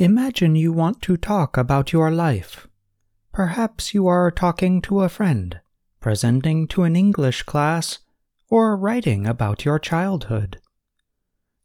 Imagine 0.00 0.54
you 0.54 0.72
want 0.72 1.02
to 1.02 1.16
talk 1.16 1.56
about 1.56 1.92
your 1.92 2.12
life. 2.12 2.68
Perhaps 3.32 3.92
you 3.94 4.06
are 4.06 4.30
talking 4.30 4.80
to 4.82 5.00
a 5.00 5.08
friend, 5.08 5.58
presenting 6.00 6.68
to 6.68 6.84
an 6.84 6.94
English 6.94 7.42
class, 7.42 7.98
or 8.48 8.76
writing 8.76 9.26
about 9.26 9.64
your 9.64 9.80
childhood. 9.80 10.60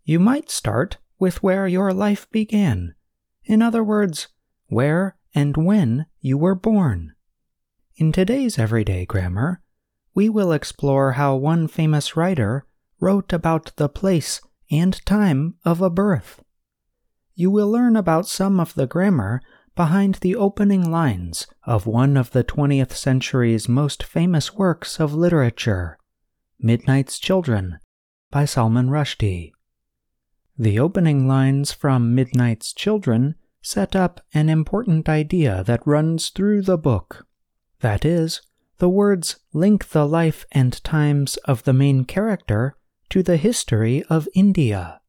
You 0.04 0.20
might 0.20 0.50
start 0.50 0.98
with 1.20 1.44
where 1.44 1.68
your 1.68 1.94
life 1.94 2.28
began. 2.32 2.96
In 3.44 3.62
other 3.62 3.84
words, 3.84 4.30
where 4.66 5.16
and 5.36 5.56
when 5.56 6.08
you 6.20 6.36
were 6.36 6.56
born. 6.56 7.14
In 7.98 8.12
today's 8.12 8.58
everyday 8.58 9.06
grammar, 9.06 9.62
we 10.16 10.28
will 10.28 10.54
explore 10.54 11.12
how 11.12 11.36
one 11.36 11.68
famous 11.68 12.18
writer 12.18 12.66
wrote 13.00 13.32
about 13.32 13.74
the 13.76 13.90
place 13.90 14.42
and 14.72 15.06
time 15.06 15.54
of 15.64 15.84
a 15.84 15.92
birth 15.92 16.44
you 17.36 17.50
will 17.50 17.70
learn 17.70 17.96
about 17.96 18.28
some 18.28 18.60
of 18.60 18.74
the 18.76 18.88
grammar 18.88 19.42
behind 19.76 20.16
the 20.16 20.36
opening 20.36 20.92
lines 20.92 21.48
of 21.66 21.88
one 21.88 22.16
of 22.16 22.32
the 22.32 22.44
20th 22.44 22.92
century's 22.92 23.68
most 23.68 24.04
famous 24.04 24.54
works 24.54 25.00
of 25.00 25.14
literature, 25.14 25.98
Midnight's 26.60 27.18
Children 27.18 27.80
by 28.30 28.46
Salman 28.46 28.90
Rushdie. 28.90 29.52
The 30.58 30.80
opening 30.80 31.28
lines 31.28 31.72
from 31.72 32.14
Midnight's 32.14 32.74
Children 32.74 33.36
set 33.64 33.96
up 33.96 34.22
an 34.34 34.50
important 34.50 35.10
idea 35.10 35.64
that 35.66 35.88
runs 35.88 36.30
through 36.30 36.62
the 36.62 36.78
book. 36.78 37.26
That 37.80 38.06
is, 38.06 38.42
the 38.78 38.90
words 38.90 39.38
link 39.54 39.90
the 39.90 40.08
life 40.08 40.46
and 40.52 40.84
times 40.84 41.38
of 41.46 41.64
the 41.64 41.74
main 41.74 42.06
character 42.06 42.76
to 43.10 43.24
the 43.24 43.38
history 43.38 44.04
of 44.10 44.28
India. 44.36 45.00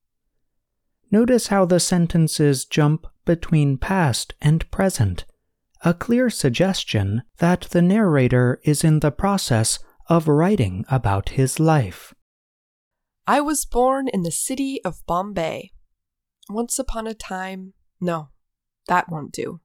Notice 1.15 1.47
how 1.47 1.65
the 1.65 1.79
sentences 1.79 2.65
jump 2.65 3.07
between 3.25 3.79
past 3.79 4.35
and 4.43 4.69
present, 4.73 5.25
a 5.85 5.95
clear 5.95 6.29
suggestion 6.29 7.23
that 7.39 7.69
the 7.71 7.81
narrator 7.81 8.59
is 8.65 8.83
in 8.83 8.99
the 8.99 9.13
process 9.13 9.79
of 10.09 10.27
writing 10.27 10.85
about 10.91 11.29
his 11.39 11.61
life. 11.61 12.15
I 13.29 13.41
was 13.41 13.65
born 13.65 14.09
in 14.09 14.23
the 14.23 14.33
city 14.33 14.81
of 14.85 15.07
Bombay. 15.07 15.71
Once 16.51 16.81
upon 16.81 17.07
a 17.07 17.15
time, 17.15 17.75
no, 18.01 18.31
that 18.89 19.09
won't 19.09 19.31
do. 19.31 19.61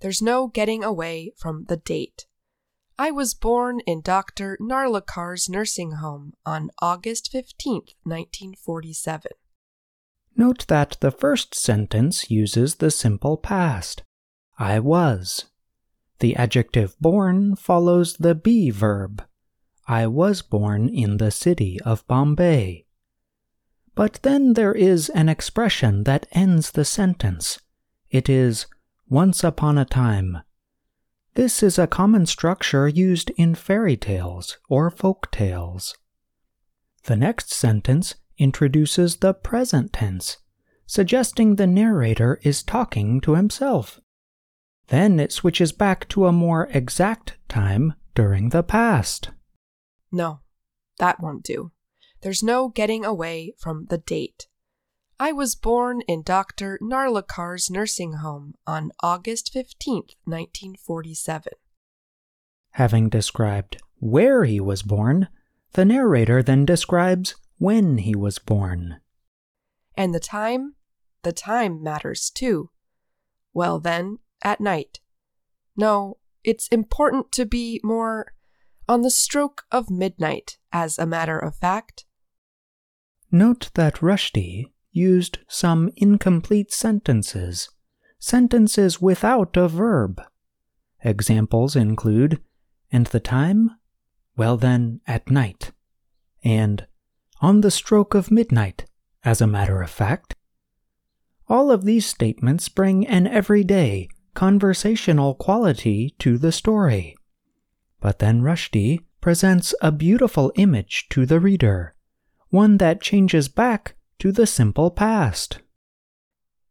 There's 0.00 0.22
no 0.22 0.46
getting 0.46 0.82
away 0.82 1.34
from 1.36 1.66
the 1.68 1.76
date. 1.76 2.24
I 2.98 3.10
was 3.10 3.34
born 3.34 3.80
in 3.80 4.00
Dr. 4.00 4.56
Narlikar's 4.58 5.50
nursing 5.50 5.96
home 6.00 6.32
on 6.46 6.70
August 6.80 7.30
15th, 7.30 7.92
1947. 8.04 9.32
Note 10.36 10.66
that 10.66 10.96
the 11.00 11.10
first 11.10 11.54
sentence 11.54 12.30
uses 12.30 12.76
the 12.76 12.90
simple 12.90 13.36
past. 13.36 14.02
I 14.58 14.80
was. 14.80 15.46
The 16.18 16.36
adjective 16.36 16.98
born 17.00 17.56
follows 17.56 18.14
the 18.14 18.34
be 18.34 18.70
verb. 18.70 19.24
I 19.86 20.06
was 20.06 20.42
born 20.42 20.88
in 20.88 21.18
the 21.18 21.30
city 21.30 21.80
of 21.82 22.06
Bombay. 22.06 22.86
But 23.94 24.20
then 24.22 24.54
there 24.54 24.72
is 24.72 25.08
an 25.10 25.28
expression 25.28 26.04
that 26.04 26.26
ends 26.32 26.72
the 26.72 26.84
sentence. 26.84 27.60
It 28.10 28.28
is 28.28 28.66
once 29.08 29.44
upon 29.44 29.78
a 29.78 29.84
time. 29.84 30.38
This 31.34 31.62
is 31.62 31.78
a 31.78 31.86
common 31.86 32.26
structure 32.26 32.88
used 32.88 33.30
in 33.36 33.54
fairy 33.54 33.96
tales 33.96 34.58
or 34.68 34.90
folk 34.90 35.30
tales. 35.30 35.96
The 37.04 37.16
next 37.16 37.52
sentence 37.52 38.14
introduces 38.38 39.16
the 39.16 39.34
present 39.34 39.92
tense, 39.92 40.38
suggesting 40.86 41.56
the 41.56 41.66
narrator 41.66 42.40
is 42.42 42.62
talking 42.62 43.20
to 43.22 43.34
himself. 43.34 44.00
Then 44.88 45.18
it 45.18 45.32
switches 45.32 45.72
back 45.72 46.08
to 46.10 46.26
a 46.26 46.32
more 46.32 46.68
exact 46.72 47.36
time 47.48 47.94
during 48.14 48.50
the 48.50 48.62
past. 48.62 49.30
No, 50.12 50.40
that 50.98 51.20
won't 51.20 51.42
do. 51.42 51.72
There's 52.22 52.42
no 52.42 52.68
getting 52.68 53.04
away 53.04 53.54
from 53.58 53.86
the 53.90 53.98
date. 53.98 54.46
I 55.18 55.32
was 55.32 55.54
born 55.54 56.02
in 56.08 56.22
Dr. 56.22 56.78
Narlikar's 56.82 57.70
nursing 57.70 58.14
home 58.14 58.54
on 58.66 58.92
August 59.02 59.52
15th, 59.54 60.16
1947. 60.24 61.52
Having 62.72 63.08
described 63.10 63.76
where 64.00 64.44
he 64.44 64.60
was 64.60 64.82
born, 64.82 65.28
the 65.74 65.84
narrator 65.84 66.42
then 66.42 66.64
describes 66.64 67.36
when 67.58 67.98
he 67.98 68.14
was 68.14 68.38
born. 68.38 69.00
And 69.96 70.14
the 70.14 70.20
time? 70.20 70.74
The 71.22 71.32
time 71.32 71.82
matters 71.82 72.30
too. 72.30 72.70
Well, 73.52 73.78
then, 73.80 74.18
at 74.42 74.60
night. 74.60 75.00
No, 75.76 76.18
it's 76.42 76.68
important 76.68 77.32
to 77.32 77.46
be 77.46 77.80
more 77.82 78.34
on 78.88 79.02
the 79.02 79.10
stroke 79.10 79.64
of 79.72 79.90
midnight, 79.90 80.58
as 80.72 80.98
a 80.98 81.06
matter 81.06 81.38
of 81.38 81.56
fact. 81.56 82.04
Note 83.30 83.70
that 83.74 83.96
Rushdie 83.96 84.72
used 84.92 85.38
some 85.48 85.90
incomplete 85.96 86.72
sentences, 86.72 87.68
sentences 88.18 89.00
without 89.00 89.56
a 89.56 89.68
verb. 89.68 90.20
Examples 91.02 91.74
include, 91.74 92.40
and 92.92 93.06
the 93.06 93.20
time? 93.20 93.70
Well, 94.36 94.56
then, 94.56 95.00
at 95.06 95.30
night. 95.30 95.72
And 96.44 96.86
on 97.44 97.60
the 97.60 97.70
stroke 97.70 98.14
of 98.14 98.30
midnight, 98.30 98.86
as 99.22 99.42
a 99.42 99.46
matter 99.46 99.82
of 99.82 99.90
fact. 99.90 100.34
All 101.46 101.70
of 101.70 101.84
these 101.84 102.06
statements 102.06 102.70
bring 102.70 103.06
an 103.06 103.26
everyday, 103.26 104.08
conversational 104.32 105.34
quality 105.34 106.14
to 106.20 106.38
the 106.38 106.50
story. 106.50 107.14
But 108.00 108.18
then 108.18 108.40
Rushdie 108.40 109.00
presents 109.20 109.74
a 109.82 109.92
beautiful 109.92 110.52
image 110.54 111.06
to 111.10 111.26
the 111.26 111.38
reader, 111.38 111.94
one 112.48 112.78
that 112.78 113.02
changes 113.02 113.48
back 113.48 113.94
to 114.20 114.32
the 114.32 114.46
simple 114.46 114.90
past. 114.90 115.58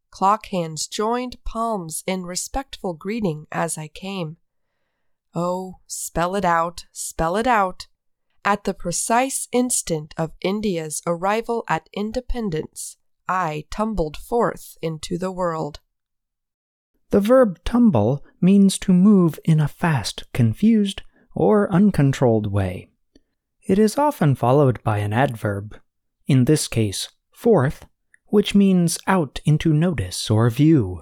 Clock 0.10 0.48
hands 0.48 0.88
joined 0.88 1.38
palms 1.46 2.04
in 2.08 2.24
respectful 2.24 2.96
greeting 2.96 3.46
as 3.52 3.78
I 3.78 3.90
came. 3.90 4.38
Oh, 5.36 5.82
spell 5.86 6.36
it 6.36 6.46
out, 6.46 6.86
spell 6.92 7.38
it 7.38 7.46
out, 7.46 7.86
at 8.46 8.64
the 8.64 8.74
precise 8.74 9.48
instant 9.52 10.14
of 10.18 10.32
India's 10.42 11.02
arrival 11.08 11.64
at 11.68 11.90
independence, 11.94 12.98
I 13.28 13.66
tumbled 13.72 14.18
forth 14.18 14.78
into 14.82 15.18
the 15.18 15.32
world. 15.32 15.80
The 17.12 17.20
verb 17.20 17.60
tumble 17.64 18.26
means 18.42 18.78
to 18.80 18.92
move 18.94 19.40
in 19.46 19.60
a 19.60 19.68
fast, 19.68 20.24
confused, 20.34 21.04
or 21.36 21.72
uncontrolled 21.72 22.52
way. 22.52 22.90
It 23.66 23.80
is 23.80 23.98
often 23.98 24.36
followed 24.36 24.84
by 24.84 24.98
an 24.98 25.14
adverb, 25.14 25.80
in 26.28 26.46
this 26.46 26.68
case, 26.68 27.10
forth, 27.32 27.86
which 28.28 28.56
means 28.56 28.98
out 29.08 29.40
into 29.46 29.74
notice 29.74 30.30
or 30.30 30.50
view. 30.50 31.02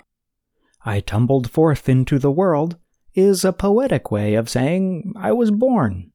I 0.84 1.00
tumbled 1.00 1.50
forth 1.50 1.88
into 1.88 2.20
the 2.20 2.32
world 2.32 2.78
is 3.14 3.44
a 3.44 3.54
poetic 3.54 4.12
way 4.12 4.36
of 4.36 4.50
saying 4.50 5.14
I 5.16 5.32
was 5.32 5.52
born. 5.52 6.11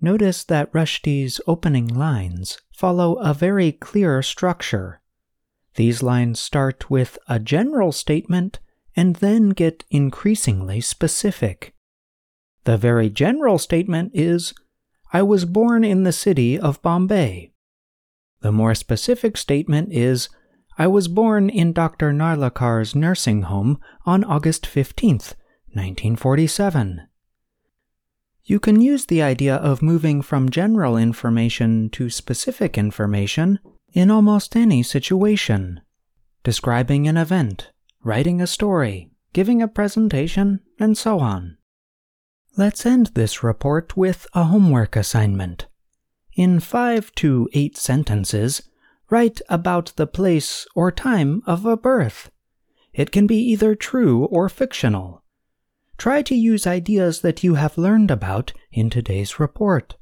Notice 0.00 0.44
that 0.44 0.72
Rushdie's 0.72 1.40
opening 1.46 1.88
lines 1.88 2.58
follow 2.72 3.14
a 3.16 3.34
very 3.34 3.72
clear 3.72 4.22
structure. 4.22 5.00
These 5.74 6.02
lines 6.02 6.38
start 6.38 6.88
with 6.88 7.18
a 7.28 7.38
general 7.38 7.92
statement 7.92 8.60
and 8.94 9.16
then 9.16 9.50
get 9.50 9.84
increasingly 9.90 10.80
specific. 10.80 11.74
The 12.64 12.76
very 12.76 13.10
general 13.10 13.58
statement 13.58 14.12
is, 14.14 14.54
I 15.12 15.22
was 15.22 15.44
born 15.44 15.84
in 15.84 16.02
the 16.02 16.12
city 16.12 16.58
of 16.58 16.82
Bombay. 16.82 17.52
The 18.40 18.52
more 18.52 18.74
specific 18.74 19.36
statement 19.36 19.92
is, 19.92 20.28
I 20.76 20.86
was 20.86 21.08
born 21.08 21.50
in 21.50 21.72
Dr. 21.72 22.12
Narlikar's 22.12 22.94
nursing 22.94 23.42
home 23.42 23.80
on 24.06 24.22
August 24.22 24.64
15th, 24.64 25.34
1947. 25.74 27.08
You 28.48 28.58
can 28.58 28.80
use 28.80 29.04
the 29.04 29.20
idea 29.20 29.56
of 29.56 29.82
moving 29.82 30.22
from 30.22 30.48
general 30.48 30.96
information 30.96 31.90
to 31.90 32.08
specific 32.08 32.78
information 32.78 33.58
in 33.92 34.10
almost 34.10 34.56
any 34.56 34.82
situation. 34.82 35.82
Describing 36.44 37.06
an 37.06 37.18
event, 37.18 37.70
writing 38.02 38.40
a 38.40 38.46
story, 38.46 39.10
giving 39.34 39.60
a 39.60 39.68
presentation, 39.68 40.60
and 40.78 40.96
so 40.96 41.20
on. 41.20 41.58
Let's 42.56 42.86
end 42.86 43.08
this 43.08 43.42
report 43.42 43.98
with 43.98 44.26
a 44.32 44.44
homework 44.44 44.96
assignment. 44.96 45.66
In 46.32 46.58
five 46.58 47.14
to 47.16 47.50
eight 47.52 47.76
sentences, 47.76 48.62
write 49.10 49.42
about 49.50 49.92
the 49.96 50.06
place 50.06 50.66
or 50.74 50.90
time 50.90 51.42
of 51.46 51.66
a 51.66 51.76
birth. 51.76 52.30
It 52.94 53.12
can 53.12 53.26
be 53.26 53.36
either 53.36 53.74
true 53.74 54.24
or 54.24 54.48
fictional 54.48 55.22
try 55.98 56.22
to 56.22 56.34
use 56.34 56.66
ideas 56.66 57.20
that 57.20 57.42
you 57.44 57.54
have 57.54 57.76
learned 57.76 58.10
about 58.10 58.52
in 58.72 58.88
today's 58.88 59.38
report. 59.38 59.96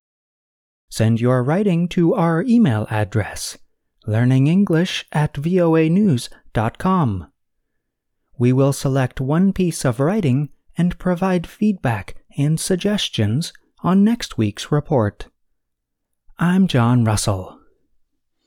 Send 0.88 1.20
your 1.20 1.42
writing 1.42 1.88
to 1.88 2.14
our 2.14 2.42
email 2.42 2.86
address, 2.90 3.58
learningenglish 4.06 5.04
at 5.12 5.34
voanews.com. 5.34 7.26
we 8.38 8.52
will 8.52 8.72
select 8.72 9.20
one 9.20 9.52
piece 9.52 9.84
of 9.84 9.98
writing 9.98 10.50
and 10.76 10.98
provide 10.98 11.46
feedback 11.46 12.14
and 12.36 12.60
suggestions 12.60 13.52
on 13.82 14.04
next 14.04 14.36
week's 14.36 14.70
report. 14.70 15.28
I'm 16.38 16.66
John 16.66 17.02
Russell. 17.04 17.55